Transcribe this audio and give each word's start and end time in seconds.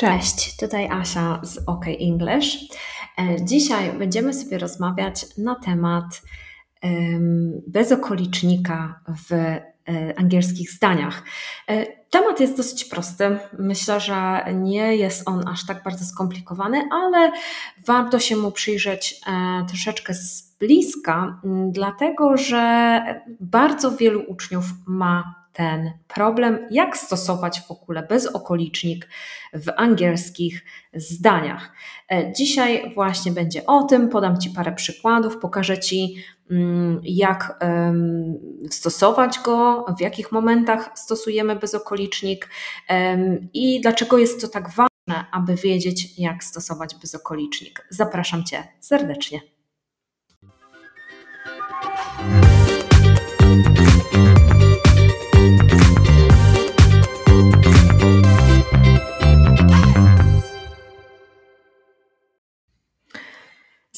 Cześć, 0.00 0.56
tutaj 0.56 0.88
Asia 0.88 1.40
z 1.42 1.58
OK 1.66 1.84
English. 2.00 2.58
E, 3.18 3.44
dzisiaj 3.44 3.92
będziemy 3.92 4.34
sobie 4.34 4.58
rozmawiać 4.58 5.38
na 5.38 5.54
temat 5.54 6.22
bezokolicznika 7.66 9.00
w 9.28 9.32
e, 9.32 9.62
angielskich 10.16 10.70
zdaniach. 10.70 11.22
E, 11.68 11.86
temat 12.10 12.40
jest 12.40 12.56
dosyć 12.56 12.84
prosty. 12.84 13.38
Myślę, 13.58 14.00
że 14.00 14.44
nie 14.54 14.96
jest 14.96 15.28
on 15.28 15.48
aż 15.48 15.66
tak 15.66 15.82
bardzo 15.82 16.04
skomplikowany, 16.04 16.82
ale 16.92 17.32
warto 17.86 18.18
się 18.18 18.36
mu 18.36 18.52
przyjrzeć 18.52 19.20
troszeczkę 19.68 20.14
z 20.14 20.56
bliska, 20.58 21.40
dlatego 21.68 22.36
że 22.36 23.02
bardzo 23.40 23.96
wielu 23.96 24.22
uczniów 24.28 24.64
ma 24.86 25.39
ten 25.60 25.92
problem, 26.08 26.66
jak 26.70 26.96
stosować 26.96 27.60
w 27.60 27.70
ogóle 27.70 28.02
bezokolicznik 28.02 29.08
w 29.52 29.68
angielskich 29.76 30.64
zdaniach. 30.94 31.72
E, 32.12 32.32
dzisiaj 32.32 32.94
właśnie 32.94 33.32
będzie 33.32 33.66
o 33.66 33.82
tym, 33.82 34.08
podam 34.08 34.40
Ci 34.40 34.50
parę 34.50 34.72
przykładów, 34.72 35.38
pokażę 35.38 35.78
Ci, 35.78 36.16
mm, 36.50 37.00
jak 37.04 37.64
stosować 38.70 39.38
go, 39.38 39.84
w 39.98 40.00
jakich 40.00 40.32
momentach 40.32 40.90
stosujemy 40.94 41.56
bezokolicznik 41.56 42.48
i 43.54 43.80
dlaczego 43.80 44.18
jest 44.18 44.40
to 44.40 44.48
tak 44.48 44.68
ważne, 44.68 45.26
aby 45.32 45.54
wiedzieć, 45.54 46.18
jak 46.18 46.44
stosować 46.44 46.94
bezokolicznik. 46.94 47.86
Zapraszam 47.90 48.44
Cię 48.44 48.68
serdecznie. 48.80 49.59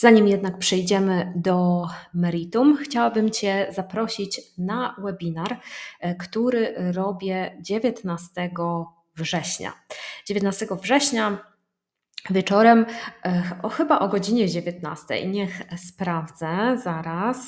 Zanim 0.03 0.29
jednak 0.29 0.59
przejdziemy 0.59 1.33
do 1.37 1.87
meritum, 2.15 2.77
chciałabym 2.77 3.31
Cię 3.31 3.67
zaprosić 3.71 4.41
na 4.59 4.97
webinar, 4.99 5.61
e, 6.01 6.15
który 6.15 6.75
robię 6.93 7.57
19 7.61 8.51
września. 9.17 9.73
19 10.27 10.67
września 10.83 11.39
wieczorem, 12.31 12.87
e, 13.25 13.43
o, 13.63 13.69
chyba 13.69 13.99
o 13.99 14.09
godzinie 14.09 14.49
19. 14.49 15.27
Niech 15.29 15.63
sprawdzę 15.77 16.79
zaraz. 16.85 17.39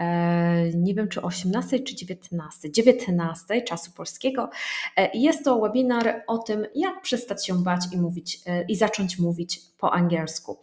E, 0.00 0.70
nie 0.74 0.94
wiem 0.94 1.08
czy 1.08 1.22
18 1.22 1.80
czy 1.80 1.96
19, 1.96 2.70
19 2.70 3.62
czasu 3.62 3.92
polskiego. 3.92 4.50
E, 4.96 5.10
jest 5.14 5.44
to 5.44 5.60
webinar 5.60 6.22
o 6.26 6.38
tym, 6.38 6.66
jak 6.74 7.02
przestać 7.02 7.46
się 7.46 7.62
bać 7.62 7.80
i 7.92 7.98
mówić 7.98 8.38
e, 8.46 8.62
i 8.62 8.76
zacząć 8.76 9.18
mówić 9.18 9.60
po 9.78 9.92
angielsku. 9.92 10.58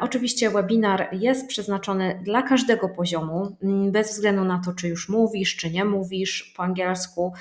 Oczywiście 0.00 0.50
webinar 0.50 1.08
jest 1.12 1.46
przeznaczony 1.46 2.20
dla 2.24 2.42
każdego 2.42 2.88
poziomu, 2.88 3.56
bez 3.92 4.10
względu 4.10 4.44
na 4.44 4.58
to, 4.64 4.72
czy 4.72 4.88
już 4.88 5.08
mówisz, 5.08 5.56
czy 5.56 5.70
nie 5.70 5.84
mówisz 5.84 6.54
po 6.56 6.62
angielsku 6.62 7.32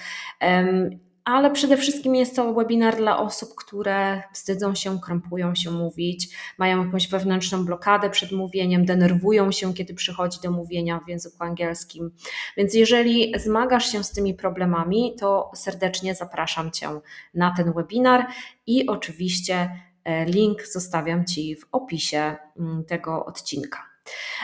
ale 1.29 1.51
przede 1.51 1.77
wszystkim 1.77 2.15
jest 2.15 2.35
to 2.35 2.53
webinar 2.53 2.97
dla 2.97 3.19
osób, 3.19 3.49
które 3.55 4.23
wstydzą 4.33 4.75
się, 4.75 4.99
krępują 4.99 5.55
się 5.55 5.71
mówić, 5.71 6.29
mają 6.57 6.85
jakąś 6.85 7.07
wewnętrzną 7.07 7.65
blokadę 7.65 8.09
przed 8.09 8.31
mówieniem, 8.31 8.85
denerwują 8.85 9.51
się, 9.51 9.73
kiedy 9.73 9.93
przychodzi 9.93 10.39
do 10.43 10.51
mówienia 10.51 10.99
w 11.05 11.09
języku 11.09 11.43
angielskim. 11.43 12.11
Więc 12.57 12.73
jeżeli 12.73 13.33
zmagasz 13.39 13.91
się 13.91 14.03
z 14.03 14.11
tymi 14.11 14.33
problemami, 14.33 15.15
to 15.19 15.51
serdecznie 15.55 16.15
zapraszam 16.15 16.71
Cię 16.71 16.89
na 17.33 17.53
ten 17.57 17.73
webinar 17.73 18.25
i 18.67 18.87
oczywiście 18.87 19.69
e, 20.03 20.25
link 20.25 20.67
zostawiam 20.67 21.25
Ci 21.25 21.55
w 21.55 21.65
opisie 21.71 22.35
mm, 22.59 22.85
tego 22.85 23.25
odcinka. 23.25 23.89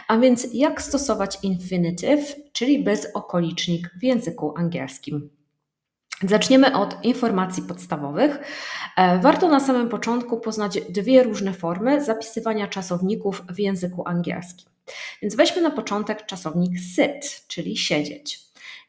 A 0.07 0.17
więc 0.17 0.47
jak 0.53 0.81
stosować 0.81 1.37
infinitive, 1.43 2.35
czyli 2.53 2.83
bezokolicznik 2.83 3.91
w 3.99 4.03
języku 4.03 4.53
angielskim? 4.57 5.34
Zaczniemy 6.23 6.77
od 6.77 7.03
informacji 7.03 7.63
podstawowych. 7.63 8.39
E, 8.97 9.19
warto 9.19 9.49
na 9.49 9.59
samym 9.59 9.89
początku 9.89 10.39
poznać 10.39 10.81
dwie 10.89 11.23
różne 11.23 11.53
formy 11.53 12.03
zapisywania 12.03 12.67
czasowników 12.67 13.41
w 13.49 13.59
języku 13.59 14.07
angielskim. 14.07 14.69
Więc 15.21 15.35
weźmy 15.35 15.61
na 15.61 15.71
początek 15.71 16.25
czasownik 16.25 16.79
sit, 16.79 17.47
czyli 17.47 17.77
siedzieć. 17.77 18.39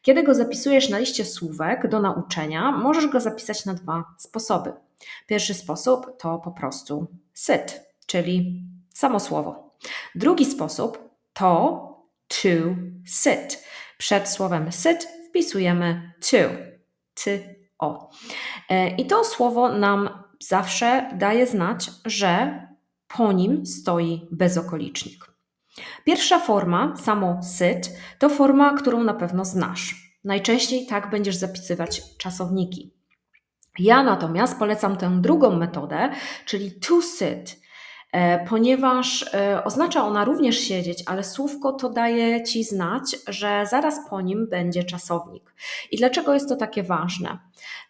Kiedy 0.02 0.22
go 0.22 0.34
zapisujesz 0.34 0.88
na 0.88 0.98
liście 0.98 1.24
słówek 1.24 1.88
do 1.88 2.00
nauczenia, 2.00 2.72
możesz 2.72 3.06
go 3.06 3.20
zapisać 3.20 3.64
na 3.64 3.74
dwa 3.74 4.04
sposoby. 4.18 4.72
Pierwszy 5.26 5.54
sposób 5.54 6.06
to 6.18 6.38
po 6.38 6.50
prostu 6.50 7.06
sit, 7.34 7.80
czyli 8.06 8.62
samo 8.94 9.20
słowo. 9.20 9.76
Drugi 10.14 10.44
sposób 10.44 10.98
to 11.32 11.82
to 12.28 12.46
sit. 13.04 13.64
Przed 13.98 14.28
słowem 14.28 14.72
sit 14.72 15.08
wpisujemy 15.28 16.12
to 16.30 16.36
ty, 17.24 17.56
o. 17.78 18.10
E, 18.68 18.88
I 18.88 19.06
to 19.06 19.24
słowo 19.24 19.68
nam 19.68 20.08
zawsze 20.40 21.10
daje 21.14 21.46
znać, 21.46 21.90
że 22.04 22.62
po 23.08 23.32
nim 23.32 23.66
stoi 23.66 24.28
bezokolicznik. 24.30 25.36
Pierwsza 26.04 26.38
forma, 26.38 26.96
samo 26.96 27.40
sit, 27.42 27.90
to 28.18 28.28
forma, 28.28 28.74
którą 28.74 29.04
na 29.04 29.14
pewno 29.14 29.44
znasz. 29.44 29.94
Najczęściej 30.24 30.86
tak 30.86 31.10
będziesz 31.10 31.36
zapisywać 31.36 32.16
czasowniki. 32.16 32.94
Ja 33.78 34.02
natomiast 34.02 34.58
polecam 34.58 34.96
tę 34.96 35.20
drugą 35.20 35.56
metodę, 35.56 36.10
czyli 36.44 36.72
to 36.72 37.02
sit, 37.02 37.65
ponieważ 38.48 39.34
e, 39.34 39.64
oznacza 39.64 40.04
ona 40.04 40.24
również 40.24 40.58
siedzieć, 40.58 41.02
ale 41.06 41.24
słówko 41.24 41.72
to 41.72 41.88
daje 41.90 42.44
ci 42.44 42.64
znać, 42.64 43.16
że 43.28 43.66
zaraz 43.70 44.08
po 44.10 44.20
nim 44.20 44.46
będzie 44.50 44.84
czasownik. 44.84 45.54
I 45.90 45.96
dlaczego 45.96 46.34
jest 46.34 46.48
to 46.48 46.56
takie 46.56 46.82
ważne? 46.82 47.38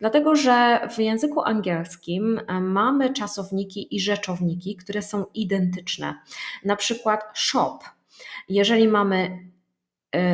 Dlatego, 0.00 0.36
że 0.36 0.88
w 0.90 0.98
języku 0.98 1.42
angielskim 1.42 2.40
e, 2.46 2.60
mamy 2.60 3.12
czasowniki 3.12 3.96
i 3.96 4.00
rzeczowniki, 4.00 4.76
które 4.76 5.02
są 5.02 5.24
identyczne. 5.34 6.14
Na 6.64 6.76
przykład 6.76 7.24
shop. 7.34 7.78
Jeżeli 8.48 8.88
mamy 8.88 9.46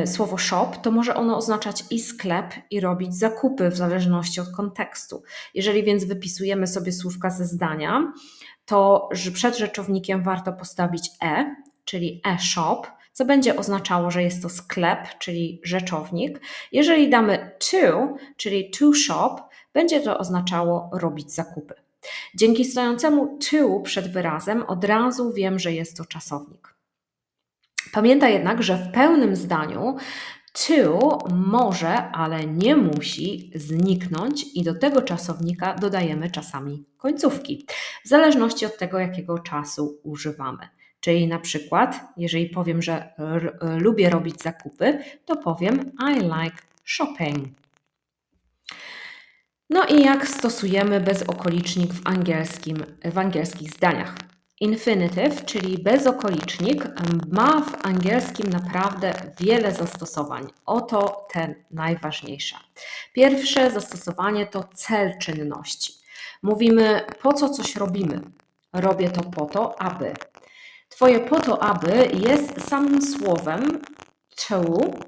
słowo 0.05 0.37
shop, 0.37 0.71
to 0.81 0.91
może 0.91 1.15
ono 1.15 1.37
oznaczać 1.37 1.83
i 1.91 1.99
sklep, 1.99 2.53
i 2.71 2.79
robić 2.79 3.15
zakupy 3.15 3.69
w 3.69 3.75
zależności 3.75 4.41
od 4.41 4.51
kontekstu. 4.51 5.23
Jeżeli 5.53 5.83
więc 5.83 6.03
wypisujemy 6.03 6.67
sobie 6.67 6.91
słówka 6.91 7.29
ze 7.29 7.45
zdania, 7.45 8.13
to 8.65 9.09
że 9.11 9.31
przed 9.31 9.57
rzeczownikiem 9.57 10.23
warto 10.23 10.53
postawić 10.53 11.09
e, 11.23 11.55
czyli 11.85 12.21
e-shop, 12.25 12.81
co 13.13 13.25
będzie 13.25 13.55
oznaczało, 13.55 14.11
że 14.11 14.23
jest 14.23 14.41
to 14.41 14.49
sklep, 14.49 15.17
czyli 15.19 15.61
rzeczownik. 15.63 16.41
Jeżeli 16.71 17.09
damy 17.09 17.51
to, 17.71 18.15
czyli 18.37 18.69
to 18.69 18.93
shop, 18.93 19.35
będzie 19.73 20.01
to 20.01 20.17
oznaczało 20.17 20.89
robić 20.93 21.31
zakupy. 21.31 21.73
Dzięki 22.35 22.65
stojącemu 22.65 23.37
to 23.51 23.79
przed 23.79 24.11
wyrazem 24.11 24.63
od 24.63 24.83
razu 24.83 25.33
wiem, 25.33 25.59
że 25.59 25.73
jest 25.73 25.97
to 25.97 26.05
czasownik. 26.05 26.75
Pamiętaj 27.91 28.33
jednak, 28.33 28.63
że 28.63 28.75
w 28.75 28.91
pełnym 28.91 29.35
zdaniu 29.35 29.95
to 30.53 31.17
może, 31.35 32.11
ale 32.11 32.45
nie 32.45 32.75
musi 32.75 33.51
zniknąć 33.55 34.45
i 34.53 34.63
do 34.63 34.75
tego 34.75 35.01
czasownika 35.01 35.73
dodajemy 35.75 36.31
czasami 36.31 36.85
końcówki, 36.97 37.67
w 38.05 38.07
zależności 38.07 38.65
od 38.65 38.77
tego, 38.77 38.99
jakiego 38.99 39.39
czasu 39.39 39.99
używamy. 40.03 40.67
Czyli 40.99 41.27
na 41.27 41.39
przykład, 41.39 42.01
jeżeli 42.17 42.49
powiem, 42.49 42.81
że 42.81 43.13
lubię 43.77 44.09
robić 44.09 44.41
zakupy, 44.41 44.99
to 45.25 45.35
powiem 45.35 45.91
I 46.09 46.13
like 46.15 46.57
shopping. 46.83 47.47
No 49.69 49.85
i 49.85 50.01
jak 50.01 50.27
stosujemy 50.27 50.99
bezokolicznik 50.99 51.93
w, 51.93 52.07
angielskim, 52.07 52.77
w 53.11 53.17
angielskich 53.17 53.71
zdaniach? 53.71 54.15
Infinitive, 54.59 55.45
czyli 55.45 55.77
bezokolicznik, 55.77 56.85
ma 57.31 57.61
w 57.61 57.85
angielskim 57.85 58.49
naprawdę 58.49 59.13
wiele 59.39 59.71
zastosowań. 59.71 60.47
Oto 60.65 61.27
ten 61.33 61.55
najważniejsze. 61.71 62.55
Pierwsze 63.13 63.71
zastosowanie 63.71 64.47
to 64.47 64.63
cel 64.73 65.17
czynności. 65.17 65.93
Mówimy, 66.43 67.05
po 67.21 67.33
co 67.33 67.49
coś 67.49 67.75
robimy. 67.75 68.21
Robię 68.73 69.09
to 69.09 69.23
po 69.23 69.45
to, 69.45 69.81
aby. 69.81 70.13
Twoje 70.89 71.19
po 71.19 71.39
to, 71.39 71.63
aby 71.63 72.09
jest 72.13 72.69
samym 72.69 73.01
słowem 73.01 73.81
to, 74.47 74.61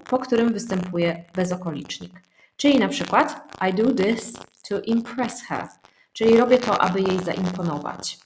po 0.10 0.20
którym 0.20 0.54
występuje 0.54 1.26
bezokolicznik. 1.36 2.22
Czyli 2.58 2.80
na 2.80 2.88
przykład 2.88 3.58
I 3.70 3.74
do 3.74 3.94
this 3.94 4.34
to 4.70 4.82
impress 4.82 5.44
her, 5.44 5.68
czyli 6.14 6.38
robię 6.38 6.58
to, 6.58 6.82
aby 6.82 7.02
jej 7.02 7.24
zaimponować. 7.24 8.25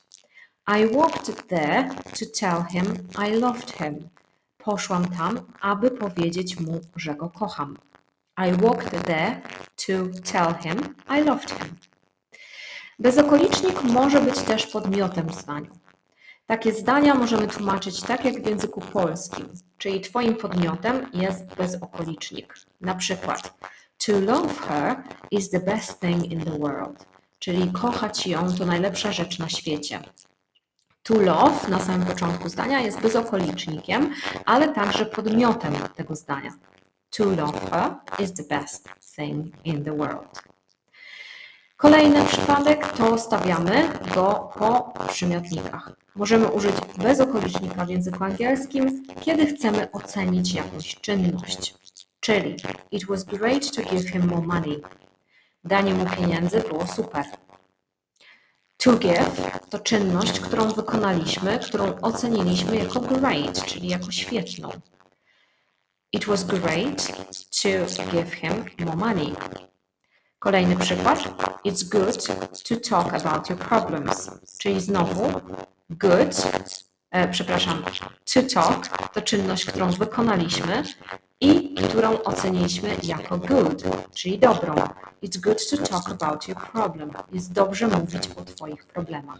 I 0.77 0.85
walked 0.85 1.47
there 1.47 1.89
to 2.13 2.25
tell 2.25 2.61
him 2.61 2.85
I 3.17 3.31
loved 3.31 3.71
him. 3.71 4.09
Poszłam 4.57 5.05
tam, 5.05 5.39
aby 5.61 5.91
powiedzieć 5.91 6.59
mu, 6.59 6.79
że 6.95 7.15
go 7.15 7.29
kocham. 7.29 7.77
I 8.37 8.51
walked 8.61 9.05
there 9.05 9.41
to 9.75 9.93
tell 10.31 10.53
him 10.53 10.95
I 11.19 11.23
loved 11.23 11.51
him. 11.51 11.75
Bezokolicznik 12.99 13.83
może 13.83 14.21
być 14.21 14.39
też 14.39 14.67
podmiotem 14.67 15.27
w 15.27 15.41
zdaniu. 15.41 15.71
Takie 16.47 16.73
zdania 16.73 17.15
możemy 17.15 17.47
tłumaczyć 17.47 18.01
tak 18.01 18.25
jak 18.25 18.43
w 18.43 18.47
języku 18.47 18.81
polskim, 18.81 19.49
czyli 19.77 20.01
Twoim 20.01 20.35
podmiotem 20.35 21.09
jest 21.13 21.55
bezokolicznik. 21.55 22.53
Na 22.81 22.95
przykład, 22.95 23.53
to 24.05 24.19
love 24.19 24.53
her 24.53 25.03
is 25.31 25.49
the 25.49 25.59
best 25.59 25.99
thing 25.99 26.31
in 26.31 26.45
the 26.45 26.59
world, 26.59 27.05
czyli 27.39 27.71
kochać 27.71 28.27
ją 28.27 28.55
to 28.55 28.65
najlepsza 28.65 29.11
rzecz 29.11 29.39
na 29.39 29.49
świecie. 29.49 29.99
To 31.09 31.21
love 31.21 31.69
na 31.69 31.79
samym 31.79 32.07
początku 32.07 32.49
zdania 32.49 32.79
jest 32.79 33.01
bezokolicznikiem, 33.01 34.13
ale 34.45 34.73
także 34.73 35.05
podmiotem 35.05 35.73
tego 35.95 36.15
zdania. 36.15 36.51
To 37.09 37.25
love 37.25 37.59
her 37.71 37.95
is 38.19 38.33
the 38.33 38.43
best 38.43 38.89
thing 39.15 39.45
in 39.65 39.83
the 39.83 39.97
world. 39.97 40.43
Kolejny 41.77 42.25
przypadek 42.25 42.87
to 42.87 43.17
stawiamy 43.17 43.89
go 44.15 44.49
po 44.59 44.93
przymiotnikach. 45.07 45.91
Możemy 46.15 46.47
użyć 46.47 46.75
bezokolicznika 46.97 47.85
w 47.85 47.89
języku 47.89 48.23
angielskim, 48.23 49.05
kiedy 49.21 49.45
chcemy 49.45 49.91
ocenić 49.91 50.53
jakąś 50.53 50.95
czynność. 50.95 51.75
Czyli 52.19 52.55
it 52.91 53.05
was 53.05 53.23
great 53.23 53.75
to 53.75 53.81
give 53.81 54.09
him 54.09 54.27
more 54.27 54.47
money. 54.47 54.81
Danie 55.63 55.93
mu 55.93 56.05
pieniędzy 56.05 56.61
było 56.61 56.87
super. 56.87 57.23
To 58.83 58.97
give 58.97 59.51
to 59.69 59.79
czynność, 59.79 60.39
którą 60.39 60.71
wykonaliśmy, 60.71 61.59
którą 61.59 61.95
oceniliśmy 62.01 62.75
jako 62.75 62.99
great, 62.99 63.65
czyli 63.65 63.87
jako 63.87 64.11
świetną. 64.11 64.69
It 66.11 66.25
was 66.25 66.43
great 66.43 67.07
to 67.97 68.03
give 68.11 68.33
him 68.33 68.65
more 68.79 68.97
money. 68.97 69.35
Kolejny 70.39 70.75
przykład. 70.75 71.19
It's 71.65 71.89
good 71.89 72.27
to 72.69 72.75
talk 72.89 73.13
about 73.13 73.49
your 73.49 73.59
problems. 73.59 74.31
Czyli 74.59 74.81
znowu 74.81 75.41
good, 75.89 76.51
e, 77.11 77.27
przepraszam, 77.27 77.83
to 78.33 78.43
talk 78.53 79.09
to 79.13 79.21
czynność, 79.21 79.65
którą 79.65 79.91
wykonaliśmy 79.91 80.83
i 81.41 81.73
którą 81.73 82.23
oceniliśmy 82.23 82.95
jako 83.03 83.37
good, 83.37 83.83
czyli 84.13 84.39
dobrą. 84.39 84.75
It's 85.23 85.39
good 85.41 85.69
to 85.69 85.77
talk 85.77 86.09
about 86.09 86.47
your 86.47 86.57
problem. 86.57 87.11
Jest 87.31 87.53
dobrze 87.53 87.87
mówić 87.87 88.29
o 88.35 88.45
Twoich 88.45 88.85
problemach. 88.85 89.39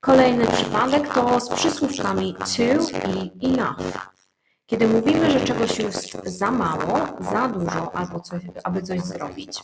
Kolejny 0.00 0.46
przypadek 0.46 1.14
to 1.14 1.40
z 1.40 1.48
przysłówkami 1.48 2.34
to 2.34 3.08
i 3.08 3.46
enough. 3.46 4.10
Kiedy 4.66 4.88
mówimy, 4.88 5.30
że 5.30 5.40
czegoś 5.40 5.78
jest 5.78 6.24
za 6.24 6.50
mało, 6.50 6.98
za 7.20 7.48
dużo, 7.48 7.94
albo 7.94 8.20
coś, 8.20 8.42
aby 8.64 8.82
coś 8.82 9.00
zrobić. 9.00 9.62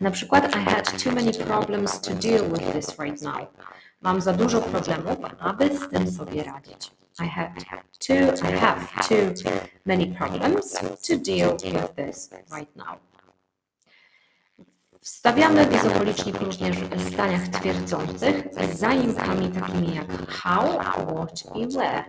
Na 0.00 0.10
przykład, 0.10 0.56
I 0.56 0.58
had 0.58 1.04
too 1.04 1.12
many 1.12 1.32
problems 1.32 2.00
to 2.00 2.14
deal 2.14 2.52
with 2.52 2.72
this 2.72 2.98
right 2.98 3.22
now. 3.22 3.36
Mam 4.00 4.20
za 4.20 4.32
dużo 4.32 4.60
problemów, 4.60 5.18
aby 5.38 5.78
z 5.78 5.88
tym 5.88 6.12
sobie 6.12 6.44
radzić. 6.44 6.90
I 7.18 7.24
had 7.24 7.50
too, 7.98 8.32
I 8.42 8.50
have 8.50 9.08
too 9.08 9.34
many 9.84 10.12
problems 10.12 10.76
to 11.04 11.16
deal 11.16 11.52
with 11.52 11.96
this 11.96 12.30
right 12.50 12.76
now. 12.76 12.98
Wstawiamy 15.00 15.66
bezokolicznik 15.66 16.40
również 16.40 16.76
w 16.76 17.12
zdaniach 17.12 17.48
twierdzących 17.48 18.44
z 18.54 18.78
zaimkami 18.78 19.48
takimi 19.48 19.94
jak 19.94 20.28
how, 20.28 20.78
what 21.06 21.56
i 21.56 21.66
where. 21.66 22.04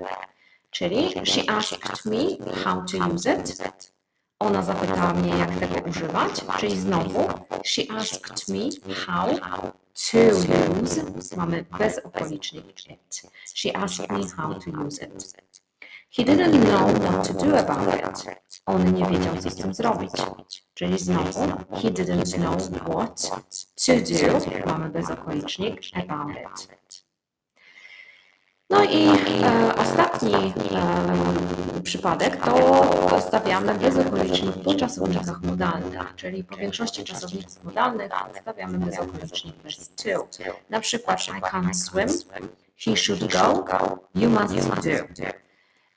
Czyli 0.71 1.25
she 1.25 1.49
asked 1.49 2.05
me 2.05 2.21
how 2.63 2.81
to 2.91 2.97
use 3.13 3.35
it. 3.35 3.96
Ona 4.39 4.63
zapytała 4.63 5.13
mnie, 5.13 5.37
jak 5.37 5.59
tego 5.59 5.89
używać, 5.89 6.31
czyli 6.59 6.79
znowu 6.79 7.27
she 7.65 7.83
asked 7.97 8.49
me 8.49 8.93
how 9.05 9.27
to 10.11 10.17
use. 10.83 11.35
Mamy 11.37 11.65
bezokolicznik 11.79 12.89
it. 12.89 13.21
She 13.55 13.77
asked 13.77 14.11
me 14.11 14.27
how 14.37 14.53
to 14.53 14.71
use 14.85 15.05
it. 15.05 15.31
He 16.09 16.23
didn't 16.23 16.65
know 16.65 16.99
what 16.99 17.27
to 17.27 17.33
do 17.33 17.59
about 17.59 18.25
it. 18.25 18.61
On 18.65 18.93
nie 18.93 19.05
wiedział, 19.05 19.37
co 19.37 19.49
z 19.49 19.55
tym 19.55 19.73
zrobić. 19.73 20.11
Czyli 20.73 20.99
znowu, 20.99 21.47
he 21.71 21.91
didn't 21.91 22.37
know 22.37 22.61
what 22.89 23.21
to 23.85 23.93
do. 23.95 24.65
Mamy 24.65 24.89
bezokolicznik 24.89 25.81
about 25.95 26.29
it. 26.29 27.06
No 28.69 28.83
i 28.83 29.07
e, 29.07 29.75
ostatni 29.75 30.33
e, 30.35 31.81
przypadek 31.83 32.45
to 32.45 33.21
stawiamy 33.21 33.73
bezokolicznik 33.73 34.55
po 34.63 34.73
czasownikach 34.73 35.41
modalnych, 35.41 36.15
czyli 36.15 36.43
po 36.43 36.57
większości 36.57 37.03
czasowników 37.03 37.63
modalnych 37.63 38.11
stawiamy 38.41 38.79
bez 38.79 39.89
to. 39.95 40.27
Na 40.69 40.79
przykład 40.79 41.27
I 41.27 41.41
can't 41.41 41.73
swim, 41.73 42.07
he 42.85 42.97
should 42.97 43.33
go, 43.33 43.65
you 44.15 44.29
must 44.29 44.69
do. 44.69 45.23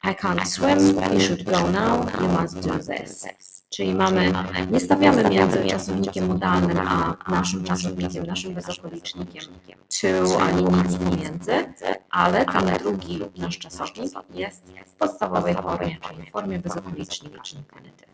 I 0.04 0.14
can't 0.14 0.44
swim, 0.46 0.78
you 1.12 1.20
should 1.20 1.42
go 1.44 1.70
now, 1.70 2.06
you 2.20 2.28
must 2.28 2.60
do 2.60 2.78
this. 2.78 3.59
Czyli 3.70 3.94
mamy, 3.94 4.32
nie 4.70 4.80
stawiamy 4.80 5.30
między 5.30 5.66
czasownikiem 5.66 6.26
modalnym 6.26 6.78
a 6.78 7.16
naszym 7.30 7.64
czasownikiem, 7.64 8.26
naszym 8.26 8.54
bezokolicznikiem 8.54 9.42
to 10.00 10.42
ani 10.42 10.64
nic 10.64 10.96
pomiędzy, 10.96 11.52
ale 12.10 12.44
ten 12.44 12.78
drugi 12.78 13.20
nasz 13.36 13.58
czasownik 13.58 14.12
jest 14.34 14.72
w 14.86 14.92
podstawowej 14.94 15.54
formie, 15.54 15.96
czyli 16.08 16.26
w 16.26 16.30
formie 16.30 16.58
bezokolicznika, 16.58 17.36
infinityw. 17.36 18.10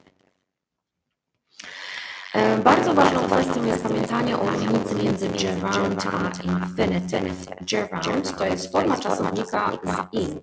Bardzo 2.65 2.95
ważną 2.95 3.21
kwestią 3.21 3.65
jest 3.65 3.83
pamiętanie 3.83 4.39
o 4.39 4.51
różnicy 4.51 4.95
między 4.95 5.29
gerund 5.29 6.07
a 6.07 6.31
infinitive. 6.43 7.47
Gerund 7.61 8.39
to 8.39 8.47
jest 8.47 8.73
forma 8.73 8.97
czasownika 8.97 9.73
z 9.85 10.15
in 10.15 10.41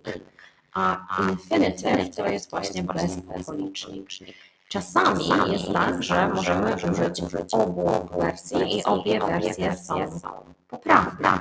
a 0.74 1.07
infinitive 1.30 2.16
to 2.16 2.27
jest 2.27 2.50
właśnie 2.50 2.83
bezokolicznik. 2.83 4.09
Czasami 4.74 5.30
jest 5.52 5.74
tak, 5.74 6.04
że 6.04 6.28
możemy 6.28 6.75
użyć 6.75 7.22
obu 7.52 8.10
wersji 8.20 8.78
i 8.78 8.84
obie 8.84 9.20
wersje 9.20 9.78
są 9.78 9.96
poprawne. 10.68 11.40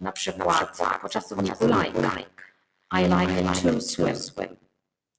Na 0.00 0.12
przykład 0.12 0.78
po 1.02 1.08
czasowniku 1.08 1.66
like. 1.66 2.34
I 2.92 3.04
like 3.04 3.42
to 3.62 3.80
swim. 3.80 4.06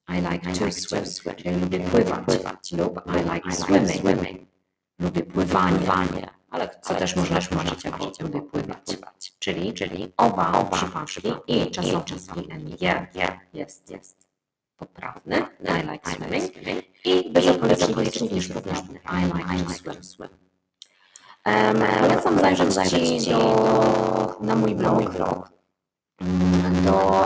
I 0.07 0.21
like 0.31 0.53
to 0.59 0.71
swim. 0.71 1.35
Czyli 1.35 1.59
lubię 1.59 1.79
pływać. 1.79 2.71
Lub 2.71 3.01
I 3.07 3.33
like 3.33 3.51
swimming. 3.51 4.47
Lubię 4.99 5.21
pływanie 5.21 6.29
ale 6.53 6.69
co 6.81 6.95
też 6.95 7.15
można 7.15 7.41
tłumaczyć 7.41 7.83
jako 7.83 8.11
lubię 8.19 8.41
pływać. 8.41 8.97
Czyli, 9.39 9.73
czyli 9.73 10.13
oba, 10.17 10.51
oba 10.51 11.05
przypadki 11.05 11.31
i 11.47 11.71
czasownik 11.71 12.53
NG 12.53 13.07
jest, 13.53 13.89
jest 13.89 14.22
poprawny. 14.85 15.35
I 15.35 15.91
like 15.91 16.09
swimming. 16.09 16.51
I 17.05 17.29
bezokolicznik 17.29 18.21
również 18.21 18.47
poprawny. 18.47 18.99
I 18.99 19.25
like 19.25 19.83
to 19.83 20.03
swim. 20.03 20.29
Um, 21.45 21.83
polecam 22.41 22.71
zajrzeć 22.71 23.23
Ci 23.23 23.31
do, 23.31 24.37
na 24.41 24.55
mój 24.55 24.75
blog 24.75 25.17
do, 25.17 25.43
do 26.85 27.23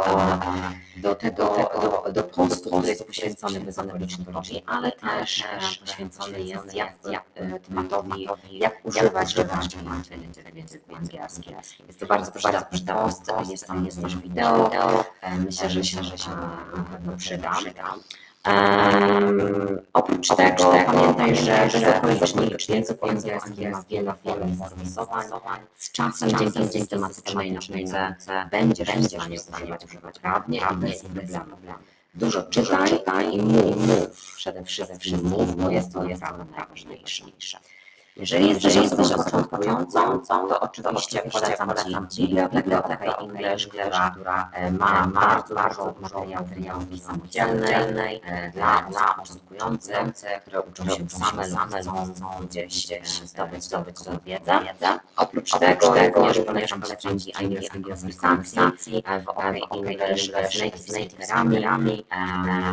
tego, 1.16 1.70
do, 1.82 2.12
do 2.12 2.24
postu, 2.24 2.70
który 2.70 2.88
jest 2.88 3.08
poświęcony 3.08 3.60
bezokolicznikom, 3.60 4.44
ale 4.66 4.92
też 4.92 5.44
poświęcony 5.80 6.42
jest 6.42 6.74
jak, 6.74 6.94
jak, 7.12 7.24
tematowi, 7.68 8.27
jak 8.51 8.86
używać 8.86 9.36
wyrażeń 9.36 9.80
w 10.54 10.56
języku 10.58 10.96
angielskim. 10.96 11.56
Jest 11.88 12.00
to 12.00 12.06
bardzo, 12.06 12.32
bardzo 12.44 12.94
post, 12.94 13.51
jest 13.51 13.68
tam, 13.68 13.86
jest 13.86 14.01
też 14.01 14.18
wideo, 14.18 14.72
myślę, 15.46 15.70
że 15.70 15.84
się, 15.84 16.04
że 16.04 16.18
się 16.18 16.30
na 16.30 16.84
pewno 16.92 17.18
przyda. 17.18 17.54
Um, 18.48 19.80
oprócz 19.94 20.27
tego 20.27 20.74
pamiętaj, 20.86 21.36
że 21.36 21.70
bezokolicznik 21.70 22.62
w 22.62 22.70
języku 22.70 23.10
angielskim 23.10 23.72
ma 23.72 23.84
wiele, 23.89 24.13
wiele 24.25 24.56
zastosowań. 24.56 25.60
Z 25.75 25.92
czasem 25.92 26.30
dzięki 26.30 26.68
systematycznej 26.68 27.51
nauce 27.51 28.16
będziesz 28.51 28.89
w 28.89 29.08
stanie 29.08 29.38
używać, 29.56 29.86
używać 29.86 30.20
prawnie 30.20 30.60
i 30.74 30.75
bez 30.75 31.01
problemu. 31.01 31.56
Dużo 32.16 32.44
czytaj 32.44 33.34
i 33.34 33.42
mów. 33.42 34.36
Przede 34.36 34.63
wszystkim 34.63 35.24
mów, 35.24 35.56
bo 35.56 35.70
jest 35.70 35.94
to 35.94 36.04
naprawdę 36.04 36.46
najważniejsze. 36.58 37.60
Jeżeli 38.19 38.50
jesteś, 38.50 38.75
jesteś 38.75 39.07
początkującą, 39.12 40.19
to 40.27 40.59
oczywiście 40.59 41.21
polecam 41.31 42.07
Ci 42.07 42.27
bibliotekę 42.55 43.17
English, 43.17 43.67
która, 43.67 44.12
która 44.12 44.50
e, 44.53 44.71
ma 44.71 45.07
bardzo 45.07 45.55
dużo 46.01 46.25
materiałów 46.41 46.83
samodzielnej 47.01 48.21
e, 48.25 48.51
dla, 48.51 48.81
dla 48.81 49.13
początkujących, 49.13 50.41
które 50.41 50.62
uczą 50.62 50.86
się 50.86 51.09
same, 51.09 51.45
same 51.45 51.81
chcą 51.81 52.25
gdzieś 52.50 52.88
zdobyć, 53.25 53.63
zdobyć 53.63 54.03
tą 54.03 54.17
wiedzę. 54.25 54.59
Oprócz 55.17 55.51
tego 55.51 55.93
również 55.93 56.39
polecam 56.39 56.83
Ci 57.19 57.33
angielskiej 57.33 57.83
sankcji 58.12 59.03
w 59.25 59.29
OK 59.29 59.43
English 59.71 60.31
z 60.75 60.91
native 60.91 61.27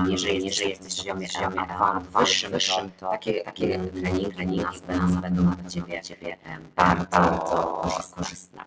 jeżeli 0.09 0.45
jesteś 0.45 0.75
w 0.75 0.79
poziomie 0.79 1.29
A2 1.29 2.01
wyższym, 2.51 2.91
to 3.01 3.11
takie 3.45 3.79
treningi 3.79 4.57
nas 4.57 4.81
będą 4.81 5.34
będą 5.35 5.63
dla 5.63 5.71
Ciebie, 5.71 6.03
ciebie 6.03 6.37
bardzo, 6.77 7.17
korzystne. 8.17 8.65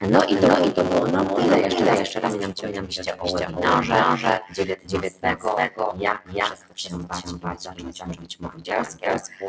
No 0.00 0.24
i 0.24 0.36
to, 0.36 0.48
no 0.48 0.66
i 0.66 0.72
to 0.72 0.84
było 0.84 1.06
na 1.06 1.24
tyle. 1.24 1.60
Jeszcze 1.60 1.84
raz, 1.84 1.98
jeszcze 1.98 2.20
raz 2.20 2.32
wspominam 2.32 2.88
Cię 2.88 3.18
o 3.18 3.32
webinarze 3.32 4.40
19, 4.52 5.36
jak, 5.98 6.68
przestać 6.74 7.22
się 7.22 7.38
bać, 7.38 7.62
zacząć 7.62 8.06
mówić 8.06 8.36
po 8.36 8.52
angielsku. 8.52 9.44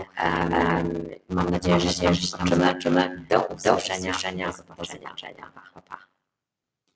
Mam 1.30 1.50
nadzieję, 1.50 1.80
że 1.80 1.90
się 1.90 2.14
zobaczymy. 2.46 3.26
Do 3.30 3.42
usłyszenia, 3.44 4.48
do 4.48 4.54
zobaczenia. 4.54 5.52
Pa, 5.74 5.82
pa. 5.82 6.15